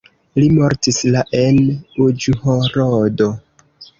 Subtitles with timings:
[0.37, 1.59] Li mortis la en
[2.05, 3.31] Uĵhorodo.